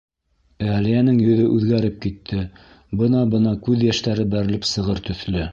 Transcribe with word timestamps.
—Әлиәнең 0.75 1.19
йөҙө 1.25 1.43
үҙгәреп 1.57 2.01
китте, 2.07 2.41
бына-бына 3.03 3.55
күҙ 3.69 3.87
йәштәре 3.91 4.29
бәрелеп 4.37 4.71
сығыр 4.75 5.07
төҫлө. 5.11 5.49